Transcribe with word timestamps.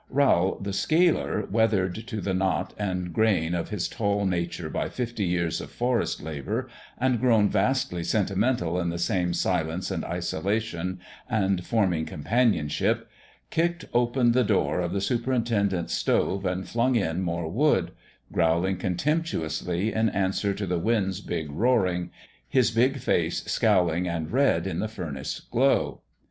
Rowl, 0.09 0.57
the 0.59 0.73
sealer, 0.73 1.45
weathered 1.45 1.93
to 2.07 2.21
the 2.21 2.33
knot 2.33 2.73
and 2.79 3.13
grain 3.13 3.53
of 3.53 3.69
his 3.69 3.87
tall 3.87 4.25
nature 4.25 4.67
by 4.67 4.89
fifty 4.89 5.25
years 5.25 5.61
of 5.61 5.69
forest 5.69 6.23
labour, 6.23 6.67
and 6.97 7.19
grown 7.19 7.47
vastly 7.49 8.03
sentimental 8.03 8.79
in 8.79 8.89
the 8.89 8.97
same 8.97 9.31
silence 9.31 9.91
and 9.91 10.03
isolation 10.03 10.99
and 11.29 11.63
forming 11.67 12.07
com 12.07 12.23
panionship, 12.23 13.03
kicked 13.51 13.85
open 13.93 14.31
the 14.31 14.43
door 14.43 14.79
of 14.79 14.91
the 14.91 15.01
superin 15.01 15.45
tendent's 15.45 15.93
stove 15.93 16.47
and 16.47 16.67
flung 16.67 16.95
in 16.95 17.21
more 17.21 17.47
wood, 17.47 17.91
growl 18.31 18.65
ing 18.65 18.77
contemptuously 18.77 19.93
in 19.93 20.09
answer 20.09 20.51
to 20.51 20.65
the 20.65 20.79
wind's 20.79 21.21
big 21.21 21.51
roaring, 21.51 22.09
his 22.49 22.71
big 22.71 22.97
face 22.97 23.43
scowling 23.43 24.07
and 24.07 24.31
red 24.31 24.65
in 24.65 24.79
the 24.79 24.87
furnace 24.87 25.39
glow. 25.39 26.01